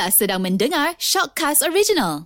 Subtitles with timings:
[0.00, 2.24] Anda sedang mendengar Shockcast Original.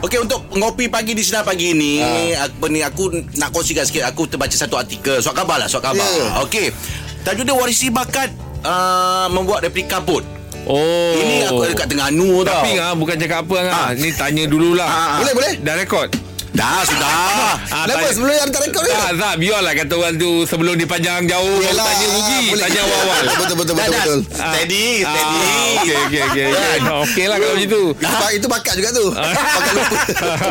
[0.00, 2.48] Okey untuk ngopi pagi di sinar pagi ni Ah.
[2.48, 6.00] apa ni aku nak kongsikan sikit aku terbaca satu artikel surat khabar lah surat khabar.
[6.00, 6.40] Ya.
[6.40, 6.72] Okey.
[7.28, 8.32] Tajuk dia warisi bakat
[8.64, 10.24] uh, membuat replika bot.
[10.64, 11.12] Oh.
[11.12, 12.64] Ini aku dekat Terengganu tau.
[12.64, 13.68] Tapi ah bukan cakap apa ah.
[13.68, 13.88] Ah.
[13.92, 14.88] Ni tanya dululah.
[14.88, 15.16] Ah, ah.
[15.20, 16.08] Boleh boleh Dah rekod?
[16.52, 17.08] Dah sudah.
[17.08, 19.34] Ah, Kenapa tanya- sebelum ni ada tak rekod ke Tak, tak.
[19.36, 21.58] Biarlah kata orang tu sebelum dia panjang jauh.
[21.58, 22.42] Yelah, Tanya rugi.
[22.54, 23.22] Tanya awal-awal.
[23.24, 25.48] Betul betul betul betul Steady, Ah, steady.
[25.72, 26.46] Okey, okey, okey.
[27.02, 27.82] Okey lah kalau macam tu.
[27.96, 29.06] Itu, itu bakat juga tu
[29.56, 29.96] Bakat lupa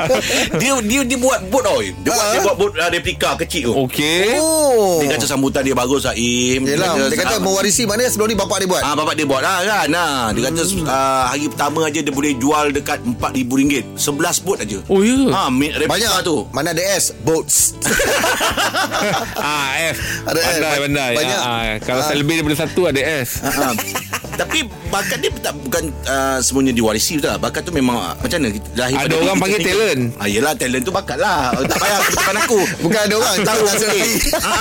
[0.61, 1.79] dia dia dia buat bot tau.
[1.79, 2.31] Dia buat Ah.
[2.31, 3.73] dia buat bot uh, replika kecil tu.
[3.79, 4.37] Okey.
[4.37, 8.27] Oh Dia kata sambutan dia bagus lah Im Yelah Dia kata ah, mewarisi Maknanya sebelum
[8.27, 9.85] ni bapak dia buat Ah bapak dia buat lah kan.
[9.87, 10.81] Nah, dia kata Hmm.
[10.83, 13.85] uh, hari pertama aja dia boleh jual dekat RM4,000.
[13.93, 14.09] 11
[14.39, 14.77] bot aja.
[14.87, 15.17] Oh, ya?
[15.27, 16.47] Ha, mi- replika Banyak tu.
[16.55, 17.75] Mana ada S Boats
[19.43, 19.97] Ah, F.
[20.23, 20.47] Ada F.
[20.55, 21.11] Pandai, pandai.
[21.19, 21.39] Banyak.
[21.43, 21.75] Ah, ah.
[21.83, 22.07] kalau Ah.
[22.07, 23.43] saya lebih daripada satu ada S.
[23.43, 23.75] Ha.
[24.41, 24.59] Tapi
[24.89, 27.39] bakat dia tak bukan uh, semuanya diwarisi betul tak?
[27.39, 28.49] Bakat tu memang uh, macam mana?
[28.73, 30.01] Lahir Ada orang panggil kita talent.
[30.17, 31.53] Ah, yelah talent tu bakat lah.
[31.61, 32.59] Tak payah depan aku.
[32.83, 34.01] Bukan ada orang Tahu tak serti
[34.41, 34.57] Ha.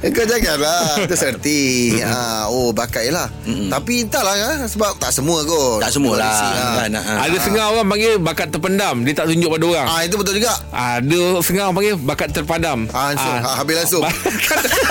[0.16, 1.60] Kau janganlah Itu serti
[2.00, 6.32] ha, Oh bakat lah Tapi entahlah ya, Sebab tak semua kot Tak semua lah.
[6.32, 6.64] Ha.
[6.84, 7.14] Kan, ha.
[7.28, 9.04] Ada setengah orang panggil bakat terpendam.
[9.04, 9.86] Dia tak tunjuk pada orang.
[9.86, 12.78] Ah itu betul juga Ada setengah orang panggil bakat terpadam.
[12.90, 13.36] Ah, langsung.
[13.44, 14.02] Ah, habis langsung.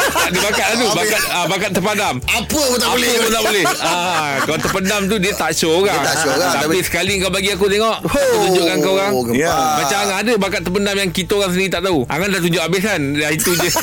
[0.09, 0.87] Bakat, ada bakat lah tu.
[0.93, 2.15] Bakat, ah, bakat terpadam.
[2.27, 5.71] Apa pun tak Apa boleh pun tak boleh ah, Kalau terpendam tu Dia tak show
[5.77, 8.93] orang Dia tak show orang, Tapi, tapi- sekali kau bagi aku tengok Aku tunjukkan kau
[8.93, 9.41] orang Oh, gempak.
[9.41, 9.55] Ya.
[9.77, 12.81] Macam Angan ada bakat terpendam Yang kita orang sendiri tak tahu Angan dah tunjuk habis
[12.81, 13.69] kan Dah itu je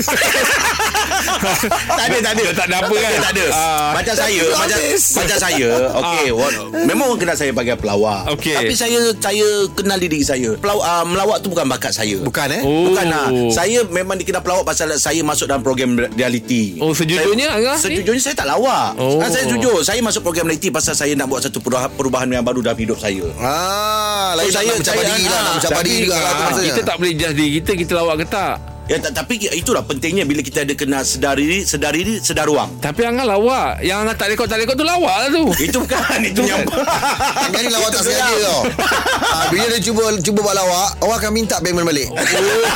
[1.37, 2.45] tak ada, tak ada.
[2.55, 3.47] Tak ada apa kan Tak ada.
[3.53, 3.91] Ah.
[3.93, 5.69] macam saya, macam macam saya.
[5.95, 8.21] Okey, what- memang orang kenal saya sebagai pelawak.
[8.33, 8.57] Okey.
[8.57, 10.57] Tapi saya saya kenal diri saya.
[10.57, 12.17] Pelaw, uh, melawak tu bukan bakat saya.
[12.21, 12.91] Bukan eh Oh.
[12.91, 17.79] Bukan lah Saya memang dikenal pelawak Pasal saya masuk dalam program reality Oh, sejujurnya, saya?
[17.79, 18.66] Sejujurnya saya tak lawak
[18.97, 19.19] Oh.
[19.19, 19.27] oh.
[19.27, 22.61] Saya jujur Saya masuk program reality Pasal saya nak buat satu perubahan, perubahan yang baru
[22.61, 25.53] dalam hidup saya Ah, lain So, saya, saya- nak mencapai saya- diri lah, ah, nak
[25.55, 26.51] mencapai Tapi diri juga ah.
[26.57, 30.23] Kita tak boleh judge diri kita Kita lawak ke tak Ya, ta- tapi itulah pentingnya
[30.23, 32.71] bila kita ada kena sedar diri, sedar diri, sedar ruang.
[32.79, 36.19] Tapi Angan lawak Yang Angan tak rekod tak rekod tu lawak lah tu Itu bukan,
[36.23, 38.41] itu yang Angah ni lawak tak sengaja gelap.
[38.41, 38.61] tau
[39.27, 42.07] ah, Bila dia cuba cuba buat lawak Orang akan minta payment balik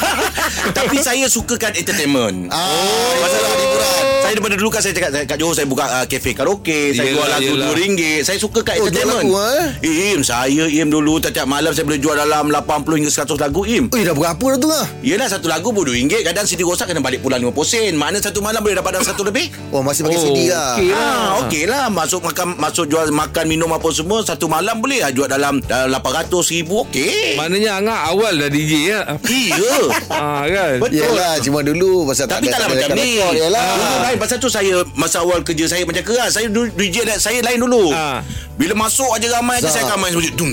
[0.76, 2.50] Tapi saya sukakan entertainment.
[2.50, 6.04] Ah, Masalah hiburan Saya daripada dulu kan saya cakap saya- kat Johor saya buka uh,
[6.04, 7.68] kafe karaoke, saya Yelah, jual lagu yelah.
[7.72, 8.02] RM2.
[8.20, 9.24] Saya suka kat Oh, jual entertainment.
[9.24, 9.34] lagu,
[9.80, 10.12] eh?
[10.12, 12.66] Im, saya Im dulu tiap malam saya boleh jual dalam 80
[12.98, 13.84] hingga 100 lagu Im.
[13.88, 16.98] Ui dah berapa dah tu lah Yelah satu lagu pun RM2 Kadang CD rosak kena
[16.98, 17.92] balik pulang 50 sen.
[17.92, 19.52] Mana satu malam boleh dapat dalam satu lebih.
[19.68, 20.74] Oh masih pakai Oh, CD lah.
[20.74, 20.90] Okey.
[20.90, 25.10] Ah, okey lah Masuk makan Masuk jual makan minum apa semua Satu malam boleh lah
[25.10, 26.82] Jual dalam, dalam 800 ribu.
[26.84, 27.36] Okey.
[27.36, 28.98] Maknanya Angan awal dah DJ ya?
[29.20, 29.74] Iya.
[30.10, 30.72] Ah kan?
[30.78, 30.96] Betul.
[30.96, 33.10] Yelah cuma dulu Pasal Tapi tak taklah ada macam ni.
[33.16, 33.64] Yelah.
[33.70, 36.34] Dulu lain Pasal tu saya Masa awal kerja saya macam keras.
[36.34, 37.90] Saya DJ saya lain dulu.
[37.90, 38.20] Ah.
[38.54, 39.80] Bila masuk aja ramai aja Zah.
[39.80, 40.50] Saya akan main sebut dum,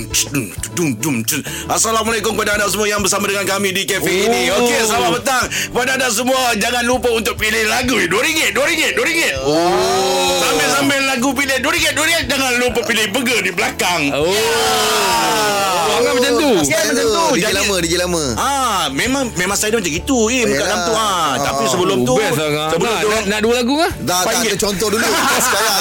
[0.72, 1.40] dum, dum, dum.
[1.68, 4.24] Assalamualaikum kepada anda semua Yang bersama dengan kami di kafe Oh.
[4.24, 9.02] ini Okey selamat petang Kepada anda semua Jangan lupa untuk pilih lagu RM2 RM2 RM2
[9.40, 10.38] oh.
[10.38, 16.32] Sambil-sambil lagu pilih RM2 RM2 Jangan lupa pilih burger di belakang Oh oh Angan macam
[16.36, 17.24] tu Ya, macam tu.
[17.32, 20.62] DJ Jadi- lama DJ lama Ah, memang memang saya macam gitu eh kat Yelah.
[20.62, 21.30] dalam tu ah.
[21.40, 21.68] Tapi Ah.
[21.68, 23.90] sebelum tu Oh, Best Angan sebelum nak, tu nak, nak dua lagu ah?
[23.98, 25.06] Dah tak ada contoh dulu
[25.48, 25.80] Sekarang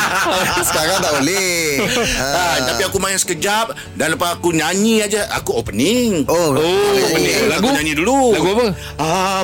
[0.63, 1.59] Sekarang tak boleh
[2.17, 6.25] Ah, tapi aku main sekejap dan lepas aku nyanyi aja aku opening.
[6.25, 7.45] Oh, Oh, Opening.
[7.47, 7.65] lagu?
[7.65, 8.31] Aku nyanyi dulu.
[8.31, 8.65] Lagu apa?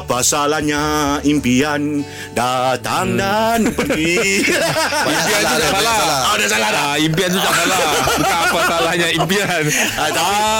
[0.03, 0.83] Apa salahnya
[1.23, 2.03] impian
[2.35, 4.43] datang dan pergi.
[4.43, 5.95] Impian tu salah, tak salah.
[5.95, 6.19] salah.
[6.21, 6.83] Ah, dah salah dah.
[6.83, 7.79] Ah, impian tu tak salah
[8.19, 9.61] Bukan apa salahnya impian
[9.95, 10.11] Ah,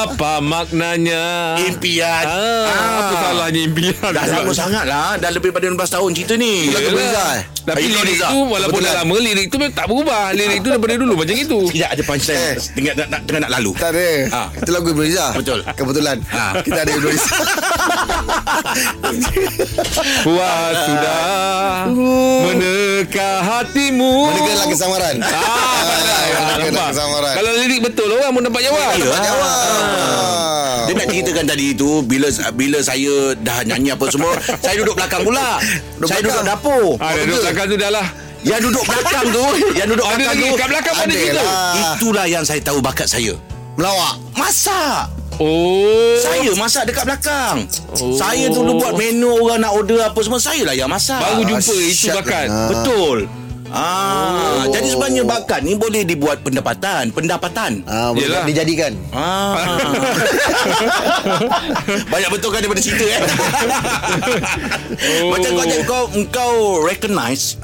[0.05, 1.23] Apa maknanya
[1.61, 2.23] Impian.
[2.23, 2.67] ah,
[3.01, 6.95] Apa salahnya impian Dah lama sangat lah Dah lebih pada 16 tahun cerita ni Lagu
[6.95, 7.31] Yelah.
[7.35, 7.43] Eh?
[7.63, 8.95] Tapi Itu lirik tu Walaupun dah Kebetulan.
[9.03, 12.39] lama Lirik tu memang tak berubah Lirik tu daripada dulu Macam itu Tidak ada punchline
[12.39, 12.55] Eh.
[12.73, 14.47] Tengah nak, nak, tengah nak lalu Tak ada Ah.
[14.53, 15.03] Itu lagu Ibn
[15.35, 15.59] Betul.
[15.69, 16.51] Kebetulan Ah.
[16.57, 17.05] Kita ada Ibn
[20.25, 21.89] Puas sudah
[22.43, 26.61] Meneka hatimu Mendengar lagu samaran Ah.
[26.75, 28.91] Ah, samaran Kalau lirik betul orang pun dapat jawab.
[28.93, 29.07] Ya.
[29.07, 30.83] Tak jawab Ah.
[30.83, 35.23] Dia nak ceritakan tadi tu Bila bila saya dah nyanyi apa semua Saya duduk belakang
[35.23, 35.57] pula
[35.95, 36.47] Duduk Saya duduk belakang?
[36.49, 38.07] dapur Ah, dah duduk belakang tu dah lah.
[38.43, 39.43] Yang duduk belakang tu
[39.73, 41.39] Yang duduk Ada belakang tu kat belakang Ada cerita.
[41.39, 41.73] lah.
[41.73, 43.33] Itulah yang saya tahu bakat saya
[43.73, 46.15] Melawak Masak Oh.
[46.15, 48.13] Saya masak dekat belakang Oh.
[48.13, 51.65] Saya dulu buat menu Orang nak order apa semua Saya lah yang masak Baru jumpa
[51.65, 52.45] Ah, itu bakat.
[52.47, 52.67] lah.
[52.69, 53.17] Betul
[53.73, 57.81] Ah, jadi sebenarnya bakat ni boleh dibuat pendapatan, pendapatan.
[57.89, 58.45] Ah, boleh Yelah.
[58.45, 59.57] dijadikan Ah.
[62.13, 63.17] Banyak betul kan daripada cerita eh.
[65.25, 65.29] Oh.
[65.33, 66.53] Macam kau kau kau
[66.85, 67.57] recognize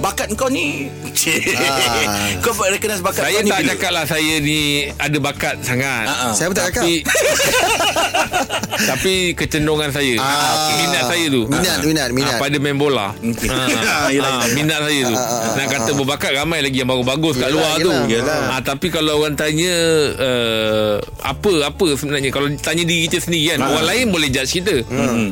[0.00, 2.36] bakat kau ni Ah.
[2.40, 3.70] Kau recognize bakat Saya tak bila?
[3.70, 4.60] cakap lah Saya ni
[4.92, 6.32] Ada bakat sangat ah.
[6.32, 6.92] Saya pun tak cakap Tapi
[8.90, 10.74] Tapi kecenderungan saya Ah.
[10.76, 12.34] Minat saya tu Minat, minat, minat.
[12.34, 14.32] Ah, Pada main bola Yelah, ah, yelah.
[14.52, 15.14] Minat saya tu
[15.54, 18.06] Nak kata berbakat Ramai lagi yang bagus-bagus kat Yelah, luar tu yelah.
[18.10, 18.38] Yelah.
[18.50, 19.74] Ah, Tapi kalau orang tanya
[20.16, 23.70] uh, Apa Apa sebenarnya Kalau tanya diri kita sendiri kan Ah.
[23.70, 24.76] Orang lain boleh judge kita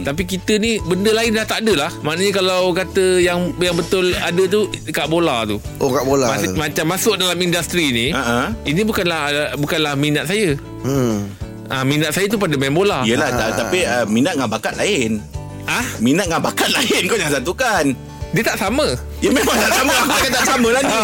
[0.00, 4.14] Tapi kita ni Benda lain dah tak ada lah Maknanya kalau kata Yang yang betul
[4.14, 6.30] ada tu Dekat bola tu Oh kat bola.
[6.30, 8.46] Mas, Macam masuk dalam industri ni Ah, ah.
[8.62, 9.22] Ini bukanlah
[9.58, 10.54] Bukanlah minat saya.
[10.86, 11.26] Hmm.
[11.66, 13.02] Ah, minat saya tu pada main bola.
[13.02, 15.18] Yelah tak, Tapi uh, minat dengan bakat lain.
[15.66, 17.84] Ah, Minat dengan bakat lain Kau jangan satukan.
[18.32, 18.86] Dia tak sama.
[19.20, 19.92] Ya memang tak sama.
[20.06, 21.00] Aku cakap tak sama lah ni.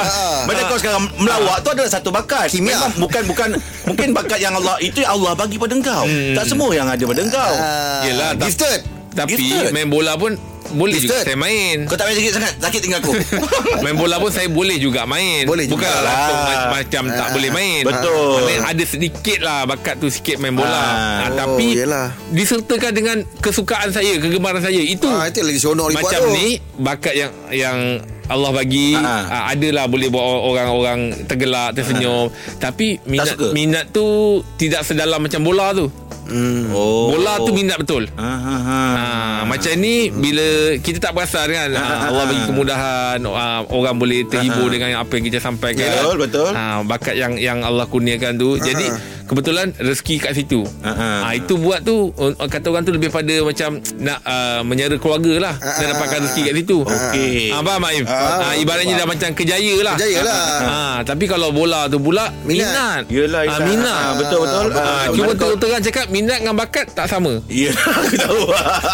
[0.47, 2.47] Macam kau sekarang Melawak tu adalah satu bakat.
[2.49, 2.73] Kimia.
[2.73, 3.49] Memang bukan bukan
[3.85, 6.05] Mungkin bakat yang Allah Itu yang Allah bagi pada engkau.
[6.33, 7.53] Tak semua yang ada pada engkau.
[7.53, 8.81] Ah, Yelah, Gifted.
[9.11, 9.75] Tapi Gifted.
[9.75, 10.39] main bola pun
[10.71, 11.27] boleh juga Gifted.
[11.27, 11.77] saya main.
[11.85, 13.13] Kau tak payah sakit sangat Sakit tinggal aku
[13.85, 15.45] main bola pun saya boleh juga main.
[15.45, 15.89] Boleh juga.
[15.89, 16.31] Bukan Ah.
[16.45, 17.33] ma- macam tak Ah.
[17.33, 17.83] boleh main.
[17.83, 18.31] Betul.
[18.39, 20.69] Maknanya ada sedikit lah bakat tu sikit main bola.
[20.69, 20.87] Ah,
[21.25, 22.13] Oh, tapi yelah.
[22.29, 24.79] disertakan dengan kesukaan saya, kegemaran saya.
[24.79, 27.79] Itu ah, Itu lagi seronok macam ni bakat yang yang
[28.29, 29.25] Allah bagi Ah.
[29.25, 32.29] uh, adalah boleh buat orang-orang tergelak tersenyum.
[32.61, 35.89] Tapi minat minat tu tidak sedalam macam bola tu.
[36.29, 36.69] Hmm.
[36.77, 37.09] oh.
[37.17, 38.05] bola tu minat betul.
[38.21, 38.81] Ha, ha, ha.
[38.93, 39.03] Ha,
[39.49, 41.69] macam ni bila kita tak perasan kan?
[41.73, 45.89] Ha, Allah bagi kemudahan ha, orang boleh terhibur dengan apa yang kita sampaikan.
[45.89, 46.51] Betul, betul.
[46.53, 48.61] ha, bakat yang yang Allah kurniakan tu.
[48.61, 48.85] Jadi
[49.29, 51.09] kebetulan rezeki kat situ Ha, ha.
[51.23, 52.11] ha, itu buat tu
[52.41, 56.19] kata orang tu lebih pada macam nak uh, menyara keluarga lah Ha, dan ha, dapatkan
[56.19, 57.37] ha, rezeki kat situ Okey.
[57.51, 60.41] ha, faham Maim Ah, ha, ibaratnya dah macam kejaya lah Kejaya lah.
[60.59, 62.49] ha, tapi kalau bola tu pula Minat.
[62.49, 63.61] minat, Yelah, ha, yelah.
[63.63, 64.67] minat Ah, betul, betul.
[64.73, 67.69] ha, Ah, cuma tu terang cakap minat dengan bakat tak sama Ya
[68.01, 68.41] Aku tahu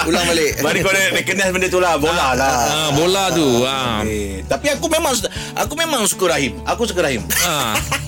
[0.04, 0.58] Ulang balik.
[0.58, 4.02] Mari kau recognize benda tu lah Bola lah ha, bola tu ha.
[4.02, 5.14] Eh, Tapi aku memang
[5.54, 7.78] Aku memang suka Rahim Aku suka Rahim Ha.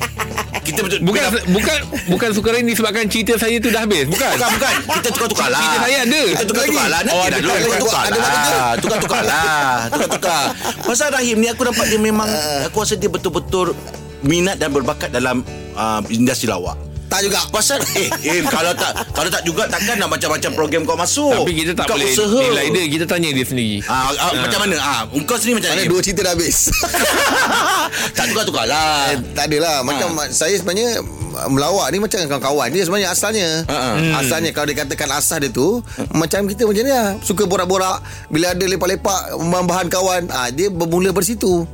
[0.67, 1.79] Kita betul Bukan kita- bukan
[2.09, 4.05] bukan suka ini disebabkan cerita saya tu dah habis.
[4.07, 4.33] Bukan.
[4.33, 4.73] Bukan bukan.
[4.93, 5.61] Kita tukar-tukar lah.
[5.61, 6.23] Cerita saya ada.
[6.29, 7.01] Kita tukar-tukar lah.
[7.01, 8.55] Nanti Oh, dah dulu tukar- Tukar-tukar ada buat kerja.
[8.57, 9.77] lah Tukar-tukar lah.
[9.89, 10.43] Tukar-tukar.
[10.83, 12.29] Pasal Rahim ni Aku nampak dia memang
[12.65, 13.73] Aku rasa dia betul-betul
[14.21, 16.75] Minat dan berbakat dalam uh, Industri lawak
[17.07, 17.41] Tak juga.
[17.49, 21.33] Pasal Eh, eh kalau tak Kalau tak juga Takkan nak macam-macam program kau masuk.
[21.33, 22.39] Tapi kita tak Bukan boleh usaha.
[22.43, 22.85] nilai dia.
[22.89, 23.79] Kita tanya dia sendiri.
[23.87, 24.77] Ah, ah, Macam mana?
[24.77, 26.57] Ah, Kau sendiri macam Mana dua cerita dah habis.
[28.17, 29.13] Tak tukar-tukar lah.
[29.13, 30.31] Eh, tak adalah Macam Ha.
[30.31, 31.01] saya sebenarnya
[31.47, 33.49] Melawak ni macam kawan-kawan Dia sebenarnya asalnya.
[33.69, 34.17] Hmm.
[34.17, 37.15] Asalnya kalau dikatakan asal dia tu Macam kita macam ni lah.
[37.21, 38.01] Suka borak-borak.
[38.29, 40.23] Bila ada lepak-lepak Bahan kawan.
[40.29, 41.69] Ah, Dia bermula dari situ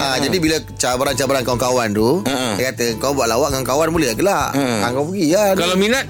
[0.00, 2.48] Ah, Jadi bila cabaran-cabaran kawan-kawan tu Ha, ha.
[2.54, 4.64] Dia kata Kau buat lawak dengan kawan Boleh gelak Ha.
[4.80, 6.04] ah, Kau pergi lah Kalau minat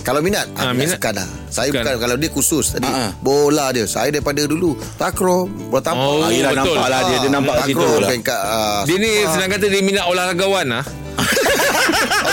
[0.00, 0.96] Kalau minat ah, minat minat.
[0.96, 1.80] sekan lah Saya Sekan.
[1.82, 3.10] bukan Kalau dia khusus tadi Ah, ah.
[3.16, 6.72] Bola dia Saya daripada dulu Takraw Bola tapak Oh, Ah, yelah, betul.
[6.72, 8.08] nampak lah dia, dia nampak kat situ lah.
[8.08, 10.84] peringkat ah, dia ni senang kata dia minat olahragawan ah.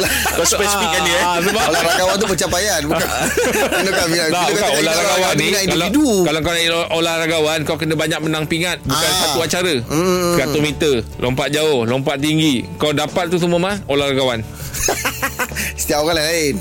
[0.04, 1.22] Kau spesifikkan dia eh?
[1.22, 3.08] Ah, sebab Olahragawan tu pencapaian Bukan?
[3.92, 5.44] Kan Bila bukan kata olahragawan ni.
[5.44, 6.08] minat kalau, individu.
[6.22, 8.78] kalau kau nak olah- olahragawan Kau kena banyak menang pingat.
[8.82, 9.20] Bukan Ah.
[9.22, 9.74] satu acara.
[9.84, 10.36] Hmm.
[10.36, 12.64] 100 meter Lompat jauh Lompat tinggi.
[12.76, 14.42] Kau dapat tu semua mas Olahragawan
[15.82, 16.54] Setiap orang lain.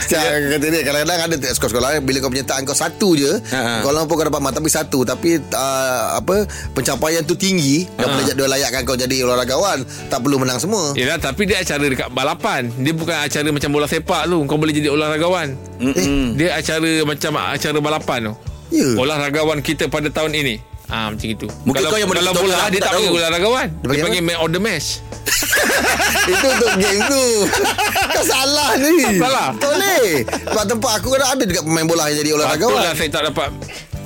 [0.00, 3.74] Setiap kata dia Kadang-kadang ada sekolah-sekolah Bila kau penyertaan kau satu je Ha, ha.
[3.82, 5.02] Kau lampau kau dapat mat Tapi satu.
[5.02, 10.40] Tapi uh, apa Pencapaian tu tinggi Dan boleh dia layakkan kau jadi olahragawan Tak perlu
[10.40, 10.94] menang semua.
[10.94, 12.70] Yelah tapi dia acara dekat balapan.
[12.80, 15.48] Dia bukan acara macam bola sepak tu Kau boleh jadi olahragawan.
[15.82, 16.38] Mm-mm.
[16.38, 18.34] Dia acara macam acara balapan tu.
[18.66, 18.88] Ya.
[18.98, 21.46] Olahragawan kita pada tahun ini Ah macam itu.
[21.66, 23.66] Mungkin kalau, kau yang boleh kalau bola lah, dia tak tak panggil olahragawan.
[23.66, 24.88] Dia Dia panggil panggil man of the match.
[26.26, 27.24] Itu untuk game tu
[28.14, 29.50] Kau salah ni Salah.
[29.58, 33.10] Tak boleh Sebab tempat aku kan ada juga pemain bola yang jadi olahragawan Patutlah saya
[33.10, 33.48] tak dapat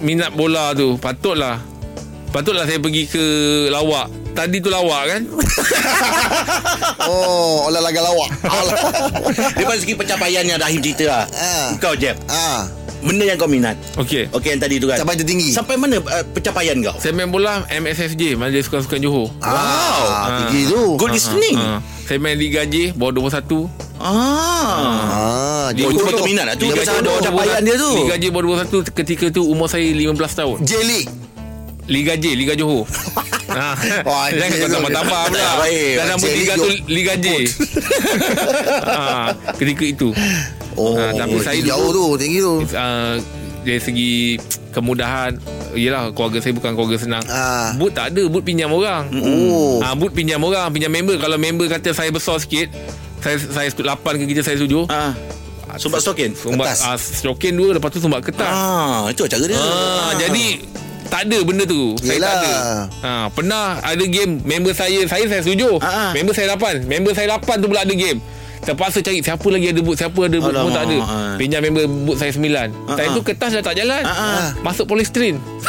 [0.00, 0.96] minat bola tu.
[0.96, 1.60] Patutlah.
[2.30, 3.24] Patutlah saya pergi ke
[3.68, 4.08] lawak.
[4.32, 5.20] Tadi tu lawak kan?
[7.04, 8.30] Oh Olahraga lawak
[9.56, 11.68] Daripada segi pencapaian yang Rahim cerita lah Ah.
[11.76, 12.68] Kau Jeb Ah,
[13.00, 14.28] Benda yang kau minat Okey.
[14.28, 17.64] Okey yang tadi tu kan Capai tertinggi Sampai mana uh, pencapaian kau Saya main bola
[17.66, 19.32] MSFJ, Majlis Sukan-Sukan Johor.
[19.40, 21.80] Ah, tinggi tu Good listening Ah.
[22.04, 23.70] Saya main Liga J bawah 21.
[23.96, 24.10] Ah.
[24.10, 28.64] Ah, Dia jadi betul-betul minat lah tu Pasal ada pencapaian dia tu Liga J bawah
[28.66, 30.56] 21 ketika tu umur saya 15 tahun.
[30.62, 31.10] J-League
[31.86, 32.86] Liga J, Liga Johor.
[33.48, 33.74] ha.
[34.06, 34.74] Wah, Jangan kau tu.
[34.76, 35.42] tambah-tambah pula.
[36.14, 37.26] J Liga League tu Liga J.
[38.84, 39.34] ha.
[39.58, 40.08] Ketika itu.
[40.80, 42.54] Oh, Ah, tapi saya jauh dulu- tu, tinggi tu.
[42.66, 43.20] Uh,
[43.60, 45.36] dari segi kemudahan
[45.70, 47.76] Yelah keluarga saya bukan keluarga senang Ah.
[47.76, 49.78] Boot tak ada Boot pinjam orang Oh.
[49.78, 52.72] Ah, Boot pinjam orang Pinjam member Kalau member kata saya besar sikit
[53.18, 53.84] Saya saya 8
[54.16, 55.12] ke kita saya 7 Ah.
[55.72, 56.80] Sumbat stokin Sumbat Kertas.
[56.82, 59.54] ah, Strokin dua Lepas tu sumbat kertas Ah, itu cara dia.
[59.54, 60.64] ah, Jadi
[61.06, 61.98] tak ada benda tu.
[61.98, 62.30] Saya Yelah.
[62.30, 62.54] tak ada.
[63.02, 65.74] Ha, pernah ada game member saya, saya saya setuju.
[65.76, 66.06] Ha, ha.
[66.12, 66.86] Member saya 8.
[66.86, 68.22] Member saya 8 tu pula ada game.
[68.60, 70.98] Terpaksa cari siapa lagi ada boot, siapa ada boot pun tak ada.
[71.00, 71.16] ha.
[71.40, 72.44] Pinjam member boot saya 9.
[72.92, 73.16] Time ha.
[73.16, 74.04] tu kertas dah tak jalan.
[74.04, 74.52] ha.
[74.60, 75.40] Masuk polystyrene.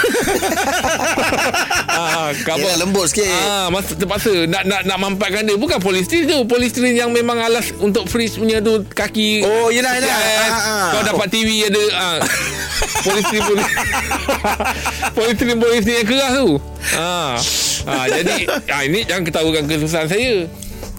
[1.92, 2.36] ah.
[2.36, 5.56] Yelah lembut sikit Ah, mas terpaksa nak nak nak mampatkan dia.
[5.56, 9.48] Bukan polystyrene tu, polystyrene yang memang alas untuk fridge punya tu kaki.
[9.48, 10.12] Oh, yelah, yelah.
[10.12, 10.90] Ah, ah.
[10.92, 12.18] Kau dapat TV ada ah.
[13.08, 13.80] polystyrene polystyrene.
[15.16, 16.50] polystyrene polystyrene yang keras tu.
[16.96, 17.36] Ah.
[17.88, 18.36] Ah, jadi
[18.68, 20.36] ah, ini jangan ketawakan kesusahan saya.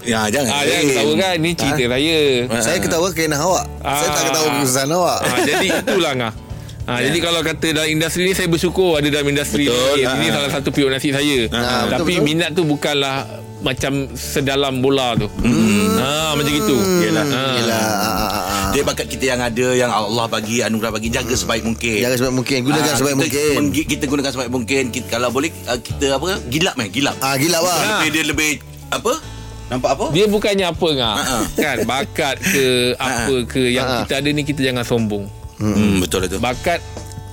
[0.03, 0.51] Ya, jangan.
[0.51, 2.19] Ah, jangan ketawakan ni cerita saya.
[2.59, 3.65] Saya ketawa kena awak.
[3.81, 5.19] Saya tak ketawa kesusahan awak.
[5.21, 6.35] Ah, jadi itulah ngah.
[6.83, 9.95] Ha, Jadi kalau kata dalam industri ni Saya bersyukur ada dalam industri Betul.
[9.95, 10.03] ni.
[10.03, 10.31] Ini Ah.
[10.35, 11.39] salah satu piuk nasib saya.
[11.49, 12.27] Ah, betul, Tapi betul.
[12.27, 13.23] minat tu bukanlah
[13.63, 15.31] Macam sedalam bola tu.
[15.39, 15.95] Hmm.
[15.95, 17.23] ha, Macam gitu Yelah.
[17.23, 17.43] ha.
[17.55, 17.79] Yelah.
[17.79, 18.71] Ah, ah, ah, ah.
[18.75, 21.07] Dia bakat kita yang ada Yang Allah bagi Anugerah bagi.
[21.07, 22.03] Jaga sebaik mungkin.
[22.03, 22.59] Jangan sebaik mungkin.
[22.61, 23.23] Gunakan Ah, sebaik kita,
[23.55, 23.85] mungkin.
[23.87, 24.83] Kita gunakan sebaik mungkin.
[24.91, 26.31] Kita, Kalau boleh ah, Kita apa?
[26.51, 27.15] Gilap eh Gilap.
[27.21, 28.51] Ah gila bang Lebih dia lebih
[28.91, 29.32] Apa
[29.73, 30.05] Nampak apa?
[30.11, 31.39] Dia bukannya apa ngah Ha-ha.
[31.55, 34.01] Kan bakat ke Apa ke Yang Ha-ha.
[34.03, 35.25] kita ada ni Kita jangan sombong.
[35.57, 36.85] Hmm, Betul itu Bakat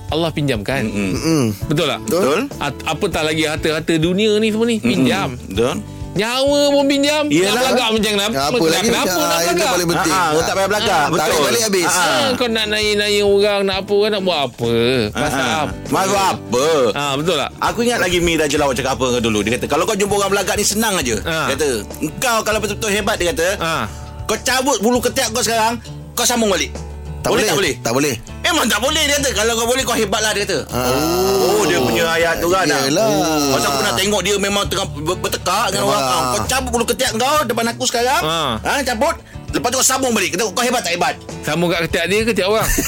[0.08, 0.82] Allah pinjamkan.
[0.82, 1.14] Hmm.
[1.14, 1.46] Hmm.
[1.64, 2.00] Betul tak?
[2.02, 2.40] Betul.
[2.58, 4.82] At- Apa tak lagi harta-harta dunia ni semua ni?
[4.82, 5.38] Pinjam.
[5.38, 5.78] Betul
[6.10, 7.54] Nyawa pun pinjam Yelah.
[7.54, 10.42] Nak belagak macam kenapa Apa lagi Kenapa Ah, nak Itu belagak paling penting Ah, ah,
[10.42, 10.90] tak payah belagak.
[10.90, 11.20] Ah, Betul.
[11.22, 14.72] Tarik balik habis Ah, Ah, kau nak naik-naik orang nak apa nak buat apa?
[15.12, 15.62] Pasal Ah, ah.
[15.62, 15.74] apa?
[15.88, 17.50] Malu apa Ah betul tak?
[17.62, 20.30] Aku ingat lagi Mi Raja Lawak cakap apa dulu Dia kata Kalau kau jumpa orang
[20.32, 21.46] belagak ni senang aja Ah.
[21.46, 21.68] Dia kata
[22.00, 23.84] Engkau kalau betul-betul hebat Dia kata Ah.
[24.24, 25.78] Kau cabut bulu ketiak kau sekarang
[26.12, 26.74] Kau sambung balik
[27.20, 27.74] Tak boleh tak boleh?
[27.78, 28.14] Tak boleh?
[28.40, 29.30] Memang tak boleh dia kata.
[29.34, 30.58] Kalau kau boleh kau hebat lah dia kata.
[30.72, 33.06] Oh dia punya ayat tu kan Yelah.
[33.06, 33.52] oh.
[33.52, 36.00] Pasal aku pernah tengok dia memang tengah ber- bertekak dengan orang.
[36.00, 38.20] Ah, Kau cabut bulu ketiak kau Depan aku sekarang.
[38.20, 38.56] Ah.
[38.58, 39.14] ha, Cabut.
[39.50, 40.32] Lepas tu kau sambung balik.
[40.32, 41.14] Kata kau hebat tak hebat?
[41.40, 42.68] Sambung kat ketiak dia ke ketiak orang?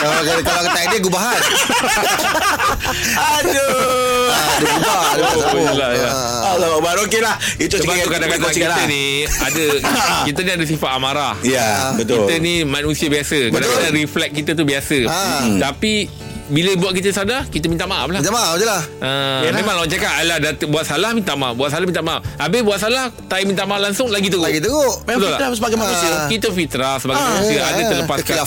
[0.00, 1.40] Kalau kalau- kata dia gubahan
[3.36, 3.99] Aduh
[4.30, 5.00] Dia gubah
[5.74, 6.10] Dia ya.
[6.10, 6.54] Ah.
[6.56, 8.86] Allah Akbar Okey lah Itu Sebab tu kadang-kadang kita lah.
[8.86, 9.64] ni ada
[10.28, 11.34] kita ni ada sifat amarah.
[11.44, 13.50] Ya betul Kita ni manusia biasa.
[13.50, 14.98] Kadang-kadang refleks kita tu biasa.
[15.08, 15.44] Ah.
[15.44, 15.58] Hmm.
[15.58, 16.08] Tapi
[16.50, 18.18] bila buat kita sadar, kita minta maaf lah.
[18.18, 21.70] Minta maaf je lah Ah, memang orang cakap Alah dah buat salah minta maaf Buat
[21.70, 25.16] salah minta maaf Habis buat salah Tak minta maaf langsung Lagi teruk Lagi teruk Memang
[25.16, 25.56] Betul fitrah tak?
[25.56, 26.28] sebagai manusia Ah.
[26.28, 27.88] Kita fitrah sebagai Ah, manusia ya, Ada ya.
[27.88, 28.42] terlepas kata.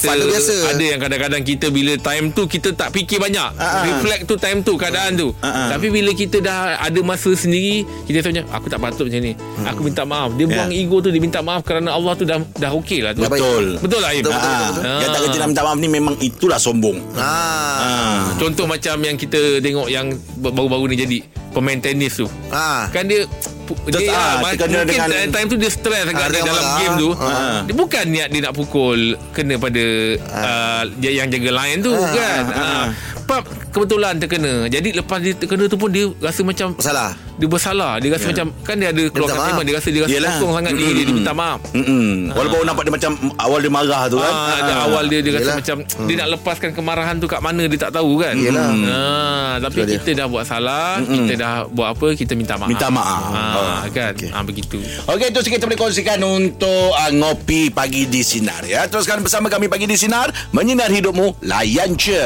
[0.67, 3.83] Ada yang kadang-kadang kita Bila time tu Kita tak fikir banyak Ah, ah.
[3.87, 5.67] Reflect tu time tu Keadaan tu Ah, ah.
[5.71, 9.33] Tapi bila kita dah Ada masa sendiri Kita tanya Aku tak patut macam ni
[9.63, 12.71] Aku minta maaf Dia buang ego tu Dia minta maaf Kerana Allah tu dah Dah
[12.75, 13.23] okey lah tu.
[13.23, 14.21] Betul Betul lah Im?
[14.21, 14.83] Betul, betul, Ah, betul.
[14.99, 16.97] Yang tak kerja nak minta maaf ni Memang itulah sombong
[17.93, 18.33] Ah.
[18.35, 21.17] Contoh macam yang kita tengok Yang baru-baru ni jadi
[21.53, 22.89] Pemain tenis tu Ah.
[22.89, 23.29] Kan dia
[23.63, 26.61] Terus, dia ah, terkena mungkin dengan- time tu dia stres sangat Ah, ada dia dalam
[26.61, 26.77] marah.
[26.77, 27.09] game tu.
[27.15, 27.59] Ah.
[27.63, 28.99] Dia bukan niat dia nak pukul
[29.31, 29.83] kena pada
[30.29, 30.81] ah.
[30.93, 32.43] dia yang jaga line tu kan.
[32.51, 32.85] Ah.
[33.33, 34.53] Pap kebetulan terkena.
[34.67, 37.97] Jadi lepas dia terkena tu pun dia rasa macam Salah dia bersalah.
[37.97, 39.45] Dia rasa macam kan dia ada keluarkan maaf.
[39.49, 40.33] statement dia rasa dia rasa Yelah.
[40.37, 41.59] kosong sangat diri dia, dia minta maaf.
[41.73, 42.29] Mm-mm.
[42.29, 45.31] Walaupun orang nampak dia macam Awal dia marah tu kan Ah, ada awal dia dia
[45.33, 45.55] rasa Yelah.
[45.57, 45.75] macam
[46.05, 48.37] dia nak lepaskan kemarahan tu kat mana dia tak tahu kan.
[48.37, 48.69] Yelah.
[48.85, 49.97] Ah, tapi Itulah dia.
[49.97, 52.69] kita dah buat salah, kita dah buat apa, kita minta maaf.
[52.69, 53.23] Minta maaf.
[53.27, 54.13] Ah, Oh, kan.
[54.29, 54.77] Ah begitu.
[55.05, 58.85] Okey, itu sikit kita boleh kongsikan untuk uh, ngopi pagi di sinar ya.
[58.85, 62.21] Teruskan bersama kami pagi di sinar, menyinar hidupmu, layan je.